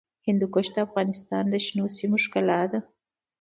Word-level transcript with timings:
هندوکش 0.27 0.67
د 0.75 0.77
افغانستان 0.87 1.43
د 1.49 1.55
شنو 1.65 1.85
سیمو 1.97 2.17
ښکلا 2.23 2.61
ده. 2.71 2.79